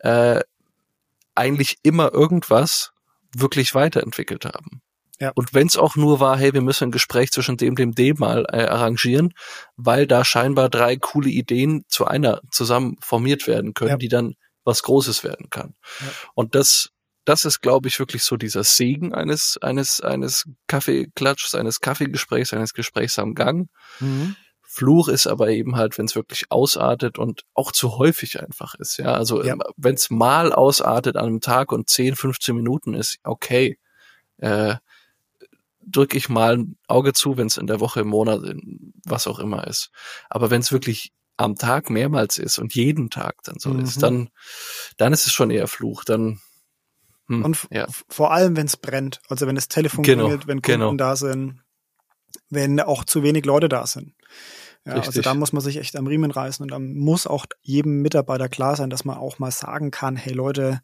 äh, 0.00 0.40
eigentlich 1.40 1.78
immer 1.82 2.12
irgendwas 2.12 2.90
wirklich 3.34 3.74
weiterentwickelt 3.74 4.44
haben. 4.44 4.82
Ja. 5.18 5.32
Und 5.34 5.52
wenn 5.52 5.66
es 5.66 5.76
auch 5.76 5.96
nur 5.96 6.20
war, 6.20 6.38
hey, 6.38 6.54
wir 6.54 6.62
müssen 6.62 6.84
ein 6.84 6.90
Gespräch 6.92 7.30
zwischen 7.30 7.56
dem, 7.56 7.74
dem, 7.74 7.92
dem 7.92 8.16
mal 8.18 8.46
äh, 8.50 8.64
arrangieren, 8.64 9.32
weil 9.76 10.06
da 10.06 10.24
scheinbar 10.24 10.70
drei 10.70 10.96
coole 10.96 11.28
Ideen 11.28 11.84
zu 11.88 12.06
einer 12.06 12.40
zusammen 12.50 12.96
formiert 13.00 13.46
werden 13.46 13.74
können, 13.74 13.90
ja. 13.90 13.96
die 13.96 14.08
dann 14.08 14.34
was 14.64 14.82
Großes 14.82 15.24
werden 15.24 15.48
kann. 15.50 15.74
Ja. 16.00 16.06
Und 16.34 16.54
das, 16.54 16.88
das 17.24 17.44
ist, 17.44 17.60
glaube 17.60 17.88
ich, 17.88 17.98
wirklich 17.98 18.22
so 18.22 18.36
dieser 18.36 18.64
Segen 18.64 19.14
eines, 19.14 19.58
eines, 19.60 20.00
eines 20.00 20.44
Kaffeeklatschs, 20.68 21.54
eines 21.54 21.80
Kaffeegesprächs, 21.80 22.54
eines 22.54 22.72
Gesprächs 22.72 23.18
am 23.18 23.34
Gang. 23.34 23.68
Mhm. 24.00 24.36
Fluch 24.72 25.08
ist 25.08 25.26
aber 25.26 25.48
eben 25.48 25.74
halt, 25.74 25.98
wenn 25.98 26.04
es 26.04 26.14
wirklich 26.14 26.44
ausartet 26.52 27.18
und 27.18 27.44
auch 27.54 27.72
zu 27.72 27.98
häufig 27.98 28.40
einfach 28.40 28.76
ist. 28.76 28.98
Ja, 28.98 29.14
also 29.14 29.42
ja. 29.42 29.56
wenn 29.76 29.96
es 29.96 30.10
mal 30.10 30.52
ausartet 30.52 31.16
an 31.16 31.26
einem 31.26 31.40
Tag 31.40 31.72
und 31.72 31.90
10, 31.90 32.14
15 32.14 32.54
Minuten 32.54 32.94
ist, 32.94 33.18
okay, 33.24 33.80
äh, 34.36 34.76
drücke 35.80 36.16
ich 36.16 36.28
mal 36.28 36.56
ein 36.56 36.76
Auge 36.86 37.14
zu, 37.14 37.36
wenn 37.36 37.48
es 37.48 37.56
in 37.56 37.66
der 37.66 37.80
Woche, 37.80 38.02
im 38.02 38.06
Monat, 38.06 38.42
was 39.04 39.26
auch 39.26 39.40
immer 39.40 39.66
ist. 39.66 39.90
Aber 40.28 40.50
wenn 40.50 40.60
es 40.60 40.70
wirklich 40.70 41.10
am 41.36 41.56
Tag 41.56 41.90
mehrmals 41.90 42.38
ist 42.38 42.60
und 42.60 42.72
jeden 42.72 43.10
Tag 43.10 43.42
dann 43.42 43.58
so 43.58 43.70
mhm. 43.70 43.80
ist, 43.80 44.00
dann, 44.00 44.30
dann 44.98 45.12
ist 45.12 45.26
es 45.26 45.32
schon 45.32 45.50
eher 45.50 45.66
Fluch. 45.66 46.04
Dann 46.04 46.40
hm, 47.26 47.44
und 47.44 47.66
ja. 47.72 47.88
vor 48.08 48.30
allem, 48.32 48.56
wenn 48.56 48.66
es 48.66 48.76
brennt, 48.76 49.20
also 49.28 49.48
wenn 49.48 49.56
das 49.56 49.66
Telefon 49.66 50.04
genau, 50.04 50.26
klingelt, 50.26 50.46
wenn 50.46 50.62
Kunden 50.62 50.80
genau. 50.80 50.94
da 50.94 51.16
sind, 51.16 51.60
wenn 52.48 52.80
auch 52.80 53.04
zu 53.04 53.22
wenig 53.22 53.44
Leute 53.44 53.68
da 53.68 53.86
sind. 53.86 54.14
Ja, 54.86 54.94
also 54.94 55.20
da 55.20 55.34
muss 55.34 55.52
man 55.52 55.62
sich 55.62 55.76
echt 55.76 55.94
am 55.96 56.06
Riemen 56.06 56.30
reißen 56.30 56.62
und 56.62 56.70
dann 56.70 56.94
muss 56.94 57.26
auch 57.26 57.44
jedem 57.60 58.00
Mitarbeiter 58.00 58.48
klar 58.48 58.76
sein, 58.76 58.88
dass 58.88 59.04
man 59.04 59.18
auch 59.18 59.38
mal 59.38 59.50
sagen 59.50 59.90
kann, 59.90 60.16
hey 60.16 60.32
Leute, 60.32 60.80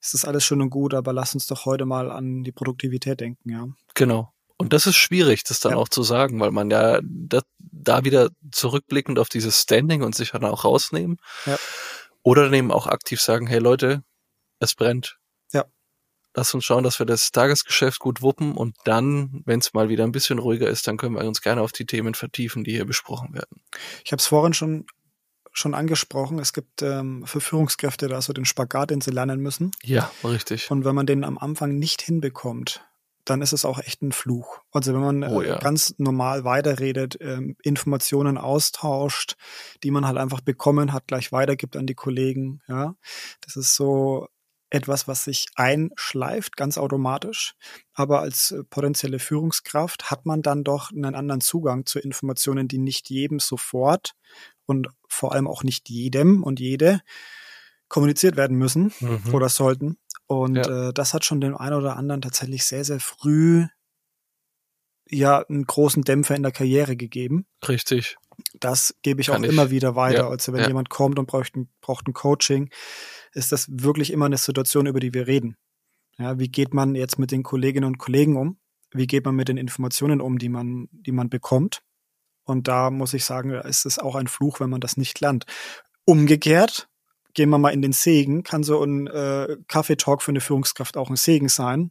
es 0.00 0.14
ist 0.14 0.24
alles 0.24 0.44
schön 0.44 0.60
und 0.60 0.70
gut, 0.70 0.94
aber 0.94 1.12
lass 1.12 1.34
uns 1.34 1.46
doch 1.46 1.64
heute 1.64 1.86
mal 1.86 2.10
an 2.10 2.42
die 2.42 2.52
Produktivität 2.52 3.20
denken, 3.20 3.50
ja. 3.50 3.68
Genau. 3.94 4.32
Und 4.56 4.72
das 4.72 4.86
ist 4.86 4.96
schwierig, 4.96 5.44
das 5.44 5.60
dann 5.60 5.72
ja. 5.72 5.78
auch 5.78 5.88
zu 5.88 6.02
sagen, 6.02 6.40
weil 6.40 6.50
man 6.50 6.70
ja 6.70 7.00
da, 7.02 7.40
da 7.58 8.04
wieder 8.04 8.30
zurückblickend 8.52 9.18
auf 9.18 9.28
dieses 9.28 9.60
Standing 9.60 10.02
und 10.02 10.14
sich 10.14 10.30
dann 10.30 10.44
auch 10.44 10.64
rausnehmen. 10.64 11.16
Ja. 11.46 11.56
Oder 12.22 12.44
dann 12.44 12.54
eben 12.54 12.72
auch 12.72 12.86
aktiv 12.86 13.20
sagen, 13.20 13.46
hey 13.46 13.58
Leute, 13.58 14.02
es 14.60 14.74
brennt. 14.74 15.18
Lass 16.34 16.52
uns 16.52 16.64
schauen, 16.64 16.84
dass 16.84 16.98
wir 16.98 17.06
das 17.06 17.30
Tagesgeschäft 17.30 18.00
gut 18.00 18.22
wuppen 18.22 18.52
und 18.52 18.76
dann, 18.84 19.42
wenn 19.44 19.60
es 19.60 19.72
mal 19.72 19.88
wieder 19.88 20.04
ein 20.04 20.12
bisschen 20.12 20.38
ruhiger 20.38 20.68
ist, 20.68 20.86
dann 20.86 20.96
können 20.96 21.14
wir 21.14 21.24
uns 21.24 21.42
gerne 21.42 21.62
auf 21.62 21.72
die 21.72 21.86
Themen 21.86 22.14
vertiefen, 22.14 22.64
die 22.64 22.72
hier 22.72 22.84
besprochen 22.84 23.34
werden. 23.34 23.62
Ich 24.04 24.12
habe 24.12 24.20
es 24.20 24.26
vorhin 24.26 24.54
schon 24.54 24.86
schon 25.56 25.74
angesprochen. 25.74 26.38
Es 26.40 26.52
gibt 26.52 26.82
ähm, 26.82 27.24
für 27.26 27.40
Führungskräfte 27.40 28.08
da 28.08 28.20
so 28.20 28.32
den 28.32 28.44
Spagat, 28.44 28.90
den 28.90 29.00
sie 29.00 29.12
lernen 29.12 29.40
müssen. 29.40 29.70
Ja, 29.84 30.10
richtig. 30.24 30.70
Und 30.70 30.84
wenn 30.84 30.96
man 30.96 31.06
den 31.06 31.24
am 31.24 31.38
Anfang 31.38 31.78
nicht 31.78 32.02
hinbekommt, 32.02 32.84
dann 33.24 33.40
ist 33.40 33.52
es 33.52 33.64
auch 33.64 33.78
echt 33.78 34.02
ein 34.02 34.12
Fluch. 34.12 34.60
Also 34.72 34.92
wenn 34.92 35.00
man 35.00 35.24
oh, 35.24 35.40
ja. 35.40 35.58
ganz 35.58 35.94
normal 35.96 36.44
weiterredet, 36.44 37.16
ähm, 37.20 37.56
Informationen 37.62 38.36
austauscht, 38.36 39.36
die 39.82 39.90
man 39.90 40.06
halt 40.06 40.18
einfach 40.18 40.40
bekommen 40.40 40.92
hat, 40.92 41.06
gleich 41.06 41.32
weitergibt 41.32 41.76
an 41.76 41.86
die 41.86 41.94
Kollegen, 41.94 42.60
ja. 42.68 42.96
Das 43.40 43.56
ist 43.56 43.74
so 43.74 44.28
etwas, 44.70 45.06
was 45.06 45.24
sich 45.24 45.46
einschleift, 45.54 46.56
ganz 46.56 46.78
automatisch. 46.78 47.54
Aber 47.92 48.20
als 48.20 48.50
äh, 48.50 48.64
potenzielle 48.64 49.18
Führungskraft 49.18 50.10
hat 50.10 50.26
man 50.26 50.42
dann 50.42 50.64
doch 50.64 50.90
einen 50.90 51.14
anderen 51.14 51.40
Zugang 51.40 51.86
zu 51.86 51.98
Informationen, 51.98 52.68
die 52.68 52.78
nicht 52.78 53.10
jedem 53.10 53.38
sofort 53.38 54.14
und 54.66 54.88
vor 55.08 55.32
allem 55.32 55.46
auch 55.46 55.62
nicht 55.62 55.88
jedem 55.88 56.42
und 56.42 56.60
jede 56.60 57.00
kommuniziert 57.88 58.36
werden 58.36 58.56
müssen 58.56 58.92
mhm. 59.00 59.32
oder 59.32 59.48
sollten. 59.48 59.98
Und 60.26 60.56
ja. 60.56 60.88
äh, 60.88 60.92
das 60.92 61.14
hat 61.14 61.24
schon 61.24 61.40
dem 61.40 61.56
einen 61.56 61.76
oder 61.76 61.96
anderen 61.96 62.22
tatsächlich 62.22 62.64
sehr, 62.64 62.84
sehr 62.84 63.00
früh 63.00 63.66
ja 65.08 65.44
einen 65.48 65.64
großen 65.64 66.02
Dämpfer 66.02 66.34
in 66.34 66.42
der 66.42 66.52
Karriere 66.52 66.96
gegeben. 66.96 67.46
Richtig. 67.68 68.16
Das 68.54 68.96
gebe 69.02 69.20
ich 69.20 69.28
Kann 69.28 69.42
auch 69.42 69.44
ich. 69.44 69.52
immer 69.52 69.70
wieder 69.70 69.94
weiter. 69.94 70.24
Ja. 70.24 70.28
Also 70.28 70.52
wenn 70.52 70.62
ja. 70.62 70.68
jemand 70.68 70.88
kommt 70.90 71.18
und 71.18 71.26
braucht 71.26 71.54
ein, 71.54 71.68
braucht 71.80 72.08
ein 72.08 72.14
Coaching, 72.14 72.70
ist 73.34 73.52
das 73.52 73.66
wirklich 73.70 74.12
immer 74.12 74.26
eine 74.26 74.38
Situation, 74.38 74.86
über 74.86 75.00
die 75.00 75.12
wir 75.12 75.26
reden. 75.26 75.56
Ja, 76.18 76.38
wie 76.38 76.48
geht 76.48 76.72
man 76.72 76.94
jetzt 76.94 77.18
mit 77.18 77.32
den 77.32 77.42
Kolleginnen 77.42 77.86
und 77.86 77.98
Kollegen 77.98 78.36
um? 78.36 78.58
Wie 78.92 79.06
geht 79.06 79.24
man 79.24 79.34
mit 79.34 79.48
den 79.48 79.56
Informationen 79.56 80.20
um, 80.20 80.38
die 80.38 80.48
man, 80.48 80.88
die 80.92 81.12
man 81.12 81.28
bekommt? 81.28 81.82
Und 82.44 82.68
da 82.68 82.90
muss 82.90 83.14
ich 83.14 83.24
sagen, 83.24 83.50
ist 83.50 83.86
es 83.86 83.98
auch 83.98 84.14
ein 84.14 84.28
Fluch, 84.28 84.60
wenn 84.60 84.70
man 84.70 84.80
das 84.80 84.96
nicht 84.96 85.20
lernt. 85.20 85.46
Umgekehrt, 86.04 86.88
gehen 87.32 87.50
wir 87.50 87.58
mal 87.58 87.72
in 87.72 87.82
den 87.82 87.92
Segen, 87.92 88.44
kann 88.44 88.62
so 88.62 88.82
ein 88.82 89.08
äh, 89.08 89.56
Kaffeetalk 89.66 90.22
für 90.22 90.30
eine 90.30 90.40
Führungskraft 90.40 90.96
auch 90.96 91.10
ein 91.10 91.16
Segen 91.16 91.48
sein, 91.48 91.90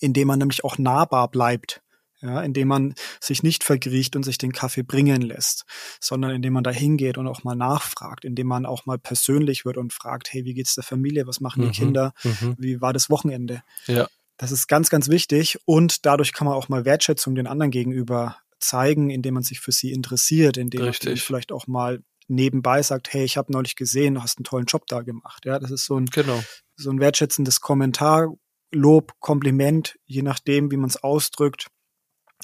indem 0.00 0.28
man 0.28 0.38
nämlich 0.38 0.64
auch 0.64 0.76
nahbar 0.76 1.30
bleibt. 1.30 1.82
Ja, 2.20 2.42
indem 2.42 2.66
man 2.66 2.94
sich 3.20 3.44
nicht 3.44 3.62
verkriecht 3.62 4.16
und 4.16 4.24
sich 4.24 4.38
den 4.38 4.50
Kaffee 4.50 4.82
bringen 4.82 5.22
lässt, 5.22 5.64
sondern 6.00 6.32
indem 6.32 6.54
man 6.54 6.64
da 6.64 6.72
hingeht 6.72 7.16
und 7.16 7.28
auch 7.28 7.44
mal 7.44 7.54
nachfragt, 7.54 8.24
indem 8.24 8.48
man 8.48 8.66
auch 8.66 8.86
mal 8.86 8.98
persönlich 8.98 9.64
wird 9.64 9.76
und 9.76 9.92
fragt, 9.92 10.32
hey, 10.32 10.44
wie 10.44 10.54
geht's 10.54 10.74
der 10.74 10.82
Familie, 10.82 11.28
was 11.28 11.40
machen 11.40 11.62
die 11.62 11.68
mhm, 11.68 11.72
Kinder, 11.72 12.12
mhm. 12.24 12.56
wie 12.58 12.80
war 12.80 12.92
das 12.92 13.08
Wochenende? 13.08 13.62
Ja. 13.86 14.08
Das 14.36 14.50
ist 14.50 14.66
ganz, 14.66 14.90
ganz 14.90 15.08
wichtig 15.08 15.58
und 15.64 16.06
dadurch 16.06 16.32
kann 16.32 16.46
man 16.46 16.54
auch 16.54 16.68
mal 16.68 16.84
Wertschätzung 16.84 17.36
den 17.36 17.46
anderen 17.46 17.70
gegenüber 17.70 18.36
zeigen, 18.58 19.10
indem 19.10 19.34
man 19.34 19.44
sich 19.44 19.60
für 19.60 19.72
sie 19.72 19.92
interessiert, 19.92 20.56
indem 20.56 20.82
Richtig. 20.82 21.08
man 21.08 21.16
vielleicht 21.18 21.52
auch 21.52 21.68
mal 21.68 22.02
nebenbei 22.28 22.82
sagt, 22.82 23.12
hey, 23.12 23.24
ich 23.24 23.36
habe 23.36 23.52
neulich 23.52 23.74
gesehen, 23.74 24.14
du 24.14 24.22
hast 24.22 24.38
einen 24.38 24.44
tollen 24.44 24.66
Job 24.66 24.86
da 24.86 25.02
gemacht. 25.02 25.44
Ja, 25.46 25.58
das 25.58 25.70
ist 25.70 25.86
so 25.86 25.98
ein, 25.98 26.06
genau. 26.06 26.42
so 26.76 26.90
ein 26.90 27.00
wertschätzendes 27.00 27.60
Kommentar, 27.60 28.34
Lob, 28.70 29.14
Kompliment, 29.18 29.98
je 30.04 30.22
nachdem, 30.22 30.70
wie 30.70 30.76
man 30.76 30.90
es 30.90 31.02
ausdrückt. 31.02 31.68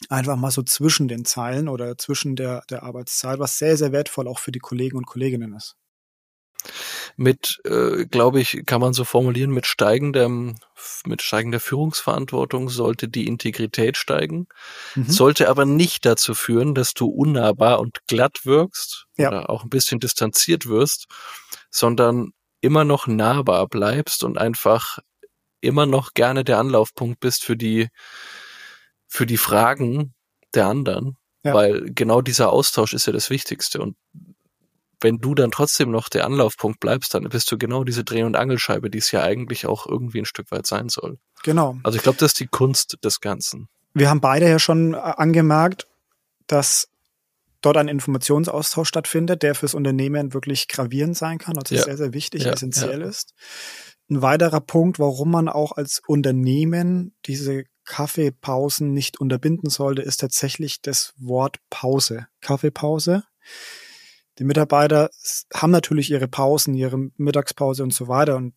Einfach 0.09 0.37
mal 0.37 0.51
so 0.51 0.63
zwischen 0.63 1.09
den 1.09 1.25
Zeilen 1.25 1.69
oder 1.69 1.97
zwischen 1.97 2.37
der, 2.37 2.63
der 2.69 2.83
Arbeitszeit, 2.83 3.39
was 3.39 3.59
sehr, 3.59 3.77
sehr 3.77 3.93
wertvoll 3.93 4.29
auch 4.29 4.39
für 4.39 4.53
die 4.53 4.59
Kollegen 4.59 4.99
und 4.99 5.07
Kolleginnen 5.07 5.55
ist 5.55 5.77
mit, 7.17 7.61
äh, 7.65 8.07
glaube 8.07 8.41
ich, 8.41 8.63
kann 8.67 8.81
man 8.81 8.93
so 8.93 9.05
formulieren, 9.05 9.51
mit 9.51 9.67
steigendem, 9.67 10.57
mit 11.07 11.23
steigender 11.23 11.61
Führungsverantwortung 11.61 12.69
sollte 12.69 13.09
die 13.09 13.27
Integrität 13.27 13.97
steigen, 13.97 14.47
mhm. 14.95 15.09
sollte 15.09 15.49
aber 15.49 15.65
nicht 15.65 16.05
dazu 16.07 16.35
führen, 16.35 16.75
dass 16.75 16.95
du 16.95 17.07
unnahbar 17.07 17.81
und 17.81 18.07
glatt 18.07 18.45
wirkst 18.45 19.07
ja. 19.17 19.29
oder 19.29 19.51
auch 19.51 19.65
ein 19.65 19.71
bisschen 19.71 20.01
distanziert 20.01 20.67
wirst, 20.67 21.07
sondern 21.71 22.33
immer 22.61 22.85
noch 22.85 23.07
nahbar 23.07 23.69
bleibst 23.69 24.25
und 24.25 24.39
einfach 24.39 24.99
immer 25.61 25.87
noch 25.87 26.15
gerne 26.15 26.45
der 26.45 26.59
Anlaufpunkt 26.59 27.21
bist 27.21 27.45
für 27.45 27.57
die, 27.57 27.89
für 29.15 29.27
die 29.27 29.37
Fragen 29.37 30.13
der 30.55 30.67
anderen. 30.67 31.17
Ja. 31.45 31.55
Weil 31.55 31.85
genau 31.95 32.21
dieser 32.21 32.51
Austausch 32.51 32.95
ist 32.95 33.07
ja 33.07 33.13
das 33.13 33.31
Wichtigste. 33.31 33.81
Und 33.81 33.97
wenn 35.01 35.19
du 35.19 35.37
dann 35.37 35.53
trotzdem 35.53 35.93
noch 35.93 36.09
der 36.09 36.25
Anlaufpunkt 36.25 36.81
bleibst, 36.81 37.15
dann 37.15 37.23
bist 37.29 37.53
du 37.53 37.57
genau 37.57 37.85
diese 37.85 38.03
Dreh- 38.03 38.25
und 38.25 38.35
Angelscheibe, 38.35 38.91
die 38.91 38.99
es 38.99 39.13
ja 39.13 39.23
eigentlich 39.23 39.67
auch 39.67 39.87
irgendwie 39.87 40.19
ein 40.19 40.25
Stück 40.25 40.51
weit 40.51 40.67
sein 40.67 40.89
soll. 40.89 41.19
Genau. 41.45 41.77
Also 41.85 41.97
ich 41.97 42.03
glaube, 42.03 42.19
das 42.19 42.33
ist 42.33 42.41
die 42.41 42.49
Kunst 42.49 42.99
des 43.05 43.21
Ganzen. 43.21 43.69
Wir 43.93 44.11
haben 44.11 44.21
beide 44.21 44.49
ja 44.49 44.59
schon 44.59 44.95
äh, 44.95 44.97
angemerkt, 44.97 45.87
dass 46.49 46.89
dort 47.61 47.77
ein 47.77 47.89
Informationsaustausch 47.89 48.89
stattfindet, 48.89 49.45
der 49.45 49.55
fürs 49.55 49.75
Unternehmen 49.75 50.35
wirklich 50.35 50.67
gravierend 50.67 51.17
sein 51.17 51.39
kann, 51.39 51.57
also 51.57 51.73
ja. 51.73 51.85
sehr, 51.85 51.97
sehr 51.97 52.13
wichtig, 52.13 52.45
ja, 52.45 52.53
essentiell 52.53 53.01
ja. 53.01 53.07
ist. 53.07 53.33
Ein 54.11 54.23
weiterer 54.23 54.61
Punkt, 54.61 54.99
warum 54.99 55.31
man 55.31 55.49
auch 55.49 55.73
als 55.73 56.03
Unternehmen 56.05 57.15
diese 57.27 57.65
Kaffeepausen 57.85 58.93
nicht 58.93 59.21
unterbinden 59.21 59.71
sollte, 59.71 60.03
ist 60.03 60.21
tatsächlich 60.21 60.81
das 60.83 61.15
Wort 61.17 61.59
Pause. 61.71 62.27
Kaffeepause 62.41 63.25
die 64.39 64.45
Mitarbeiter 64.45 65.11
haben 65.55 65.71
natürlich 65.71 66.11
ihre 66.11 66.29
Pausen, 66.29 66.75
ihre 66.75 67.11
Mittagspause 67.17 67.83
und 67.83 67.95
so 67.95 68.09
weiter 68.09 68.37
und 68.37 68.55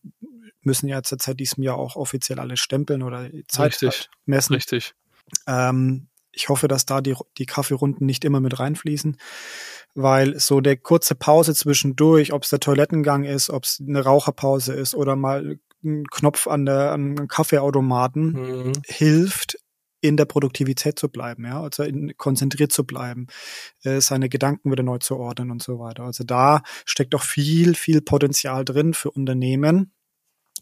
müssen 0.62 0.88
ja 0.88 1.04
zur 1.04 1.20
Zeit 1.20 1.40
diesem 1.40 1.64
Jahr 1.64 1.78
auch 1.78 1.96
offiziell 1.96 2.40
alles 2.40 2.60
stempeln 2.60 3.04
oder 3.04 3.30
Zeit 3.48 3.82
Richtig. 3.82 4.10
messen. 4.26 4.56
Richtig. 4.56 4.96
Ähm, 5.46 6.08
ich 6.32 6.50
hoffe, 6.50 6.68
dass 6.68 6.86
da 6.86 7.02
die, 7.02 7.16
die 7.38 7.46
Kaffeerunden 7.46 8.06
nicht 8.06 8.26
immer 8.26 8.40
mit 8.40 8.60
reinfließen, 8.60 9.18
weil 9.96 10.40
so 10.40 10.62
der 10.62 10.78
kurze 10.78 11.16
Pause 11.16 11.56
zwischendurch, 11.56 12.34
ob 12.34 12.44
es 12.44 12.50
der 12.50 12.60
Toilettengang 12.60 13.24
ist, 13.24 13.50
ob 13.50 13.64
es 13.64 13.82
eine 13.86 14.04
Raucherpause 14.04 14.74
ist 14.74 14.94
oder 14.94 15.16
mal 15.16 15.60
Knopf 15.82 16.48
an 16.48 16.66
der 16.66 16.92
an 16.92 17.28
Kaffeeautomaten 17.28 18.32
mhm. 18.32 18.74
hilft, 18.86 19.58
in 20.02 20.18
der 20.18 20.26
Produktivität 20.26 21.00
zu 21.00 21.10
bleiben, 21.10 21.46
ja, 21.46 21.62
also 21.62 21.84
in, 21.84 22.16
konzentriert 22.18 22.72
zu 22.72 22.86
bleiben, 22.86 23.28
äh, 23.84 24.00
seine 24.00 24.30
Gedanken 24.30 24.72
wieder 24.72 24.84
neu 24.84 25.00
zu 25.00 25.18
ordnen 25.18 25.52
und 25.52 25.64
so 25.64 25.80
weiter. 25.80 26.04
Also 26.04 26.24
da 26.24 26.62
steckt 26.86 27.16
auch 27.16 27.24
viel, 27.24 27.76
viel 27.76 28.02
Potenzial 28.02 28.64
drin 28.64 28.94
für 28.94 29.12
Unternehmen, 29.12 29.94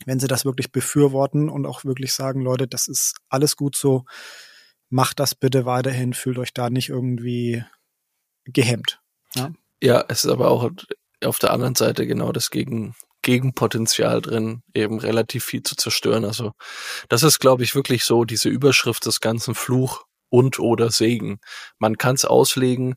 wenn 0.05 0.19
sie 0.19 0.27
das 0.27 0.45
wirklich 0.45 0.71
befürworten 0.71 1.49
und 1.49 1.65
auch 1.65 1.85
wirklich 1.85 2.13
sagen, 2.13 2.41
Leute, 2.41 2.67
das 2.67 2.87
ist 2.87 3.15
alles 3.29 3.55
gut 3.55 3.75
so, 3.75 4.05
macht 4.89 5.19
das 5.19 5.35
bitte 5.35 5.65
weiterhin, 5.65 6.13
fühlt 6.13 6.37
euch 6.37 6.53
da 6.53 6.69
nicht 6.69 6.89
irgendwie 6.89 7.63
gehemmt. 8.45 9.01
Ja, 9.35 9.51
ja 9.81 10.05
es 10.07 10.23
ist 10.23 10.31
aber 10.31 10.49
auch 10.49 10.69
auf 11.23 11.39
der 11.39 11.51
anderen 11.51 11.75
Seite 11.75 12.07
genau 12.07 12.31
das 12.31 12.51
Gegen, 12.51 12.95
Gegenpotenzial 13.25 14.21
drin, 14.21 14.61
eben 14.75 14.99
relativ 14.99 15.43
viel 15.43 15.63
zu 15.63 15.75
zerstören. 15.75 16.23
Also 16.23 16.51
das 17.09 17.23
ist, 17.23 17.39
glaube 17.39 17.63
ich, 17.63 17.73
wirklich 17.73 18.03
so 18.03 18.23
diese 18.23 18.49
Überschrift 18.49 19.05
des 19.07 19.19
ganzen 19.19 19.55
Fluch 19.55 20.05
und 20.29 20.59
oder 20.59 20.91
Segen. 20.91 21.39
Man 21.79 21.97
kann 21.97 22.15
es 22.15 22.23
auslegen 22.23 22.95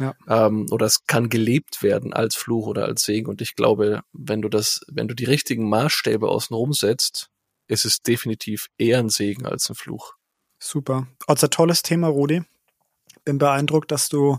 ja. 0.00 0.14
ähm, 0.28 0.66
oder 0.72 0.86
es 0.86 1.04
kann 1.06 1.28
gelebt 1.28 1.82
werden 1.82 2.12
als 2.12 2.34
Fluch 2.34 2.66
oder 2.66 2.86
als 2.86 3.04
Segen. 3.04 3.28
Und 3.28 3.40
ich 3.40 3.54
glaube, 3.54 4.02
wenn 4.12 4.42
du 4.42 4.48
das, 4.48 4.80
wenn 4.88 5.06
du 5.06 5.14
die 5.14 5.26
richtigen 5.26 5.68
Maßstäbe 5.68 6.28
außenrum 6.28 6.72
setzt, 6.72 7.28
ist 7.68 7.84
es 7.84 8.02
definitiv 8.02 8.66
eher 8.78 8.98
ein 8.98 9.10
Segen 9.10 9.46
als 9.46 9.70
ein 9.70 9.76
Fluch. 9.76 10.14
Super. 10.58 11.06
Also 11.28 11.46
tolles 11.46 11.82
Thema, 11.82 12.08
Rudi 12.08 12.42
bin 13.28 13.36
beeindruckt, 13.36 13.92
dass 13.92 14.08
du 14.08 14.38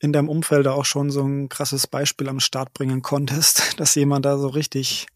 in 0.00 0.14
deinem 0.14 0.30
Umfeld 0.30 0.66
auch 0.68 0.86
schon 0.86 1.10
so 1.10 1.22
ein 1.22 1.50
krasses 1.50 1.86
Beispiel 1.86 2.30
am 2.30 2.40
Start 2.40 2.72
bringen 2.72 3.02
konntest, 3.02 3.74
dass 3.78 3.94
jemand 3.94 4.24
da 4.24 4.38
so 4.38 4.48
richtig 4.48 5.06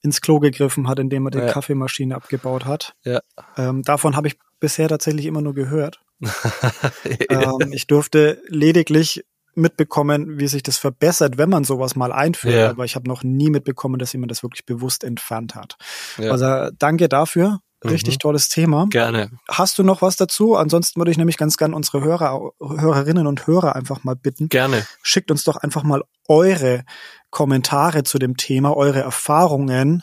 ins 0.00 0.22
Klo 0.22 0.40
gegriffen 0.40 0.88
hat, 0.88 0.98
indem 0.98 1.26
er 1.26 1.30
die 1.30 1.38
ja. 1.38 1.52
Kaffeemaschine 1.52 2.16
abgebaut 2.16 2.64
hat. 2.64 2.94
Ja. 3.04 3.20
Ähm, 3.58 3.82
davon 3.82 4.16
habe 4.16 4.28
ich 4.28 4.38
bisher 4.60 4.88
tatsächlich 4.88 5.26
immer 5.26 5.42
nur 5.42 5.52
gehört. 5.52 6.00
ähm, 7.28 7.70
ich 7.72 7.86
durfte 7.86 8.40
lediglich 8.48 9.26
mitbekommen, 9.54 10.38
wie 10.38 10.48
sich 10.48 10.62
das 10.62 10.78
verbessert, 10.78 11.36
wenn 11.36 11.50
man 11.50 11.64
sowas 11.64 11.96
mal 11.96 12.12
einführt. 12.12 12.54
Ja. 12.54 12.70
Aber 12.70 12.86
ich 12.86 12.94
habe 12.94 13.06
noch 13.06 13.22
nie 13.22 13.50
mitbekommen, 13.50 13.98
dass 13.98 14.14
jemand 14.14 14.30
das 14.30 14.42
wirklich 14.42 14.64
bewusst 14.64 15.04
entfernt 15.04 15.54
hat. 15.54 15.76
Ja. 16.16 16.30
Also 16.30 16.74
danke 16.78 17.10
dafür. 17.10 17.60
Richtig 17.84 18.16
mhm. 18.16 18.18
tolles 18.20 18.48
Thema. 18.48 18.86
Gerne. 18.90 19.30
Hast 19.48 19.78
du 19.78 19.82
noch 19.82 20.02
was 20.02 20.16
dazu? 20.16 20.56
Ansonsten 20.56 21.00
würde 21.00 21.10
ich 21.10 21.18
nämlich 21.18 21.36
ganz 21.36 21.56
gern 21.56 21.74
unsere 21.74 22.02
Hörer, 22.02 22.52
Hörerinnen 22.60 23.26
und 23.26 23.46
Hörer 23.46 23.74
einfach 23.74 24.04
mal 24.04 24.14
bitten. 24.14 24.48
Gerne. 24.48 24.86
Schickt 25.02 25.30
uns 25.30 25.44
doch 25.44 25.56
einfach 25.56 25.82
mal 25.82 26.02
eure 26.28 26.84
Kommentare 27.30 28.04
zu 28.04 28.18
dem 28.18 28.36
Thema, 28.36 28.76
eure 28.76 29.00
Erfahrungen. 29.00 30.02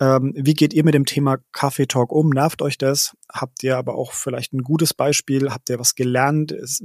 Ähm, 0.00 0.32
wie 0.36 0.54
geht 0.54 0.72
ihr 0.72 0.84
mit 0.84 0.94
dem 0.94 1.06
Thema 1.06 1.38
Kaffee 1.52 1.86
Talk 1.86 2.12
um? 2.12 2.30
Nervt 2.30 2.62
euch 2.62 2.78
das? 2.78 3.16
Habt 3.32 3.62
ihr 3.62 3.76
aber 3.76 3.94
auch 3.94 4.12
vielleicht 4.12 4.52
ein 4.52 4.62
gutes 4.62 4.94
Beispiel? 4.94 5.50
Habt 5.50 5.70
ihr 5.70 5.78
was 5.78 5.94
gelernt? 5.94 6.52
Es, 6.52 6.82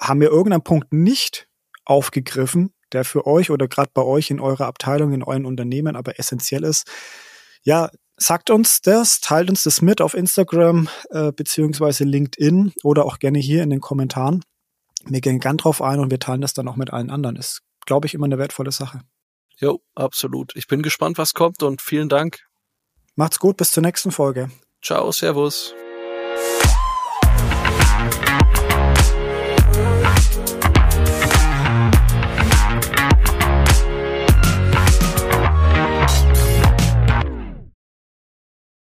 haben 0.00 0.20
wir 0.20 0.30
irgendeinen 0.30 0.62
Punkt 0.64 0.92
nicht 0.92 1.48
aufgegriffen, 1.84 2.72
der 2.92 3.04
für 3.04 3.26
euch 3.26 3.50
oder 3.50 3.68
gerade 3.68 3.90
bei 3.92 4.02
euch 4.02 4.30
in 4.30 4.40
eurer 4.40 4.66
Abteilung, 4.66 5.12
in 5.12 5.22
euren 5.22 5.46
Unternehmen 5.46 5.96
aber 5.96 6.18
essentiell 6.18 6.64
ist? 6.64 6.90
Ja, 7.62 7.90
sagt 8.16 8.50
uns 8.50 8.80
das, 8.80 9.20
teilt 9.20 9.50
uns 9.50 9.64
das 9.64 9.82
mit 9.82 10.00
auf 10.00 10.14
Instagram 10.14 10.88
äh, 11.10 11.32
beziehungsweise 11.32 12.04
LinkedIn 12.04 12.72
oder 12.82 13.04
auch 13.04 13.18
gerne 13.18 13.38
hier 13.38 13.62
in 13.62 13.70
den 13.70 13.80
Kommentaren. 13.80 14.44
Wir 15.06 15.20
gehen 15.20 15.40
gern 15.40 15.56
drauf 15.56 15.82
ein 15.82 16.00
und 16.00 16.10
wir 16.10 16.18
teilen 16.18 16.40
das 16.40 16.54
dann 16.54 16.68
auch 16.68 16.76
mit 16.76 16.92
allen 16.92 17.10
anderen. 17.10 17.36
Ist, 17.36 17.62
glaube 17.86 18.06
ich, 18.06 18.14
immer 18.14 18.26
eine 18.26 18.38
wertvolle 18.38 18.72
Sache. 18.72 19.00
Jo, 19.58 19.80
absolut. 19.94 20.54
Ich 20.56 20.66
bin 20.66 20.82
gespannt, 20.82 21.18
was 21.18 21.34
kommt 21.34 21.62
und 21.62 21.82
vielen 21.82 22.08
Dank. 22.08 22.46
Macht's 23.14 23.38
gut, 23.38 23.56
bis 23.56 23.70
zur 23.70 23.82
nächsten 23.82 24.10
Folge. 24.10 24.50
Ciao, 24.82 25.12
Servus. 25.12 25.74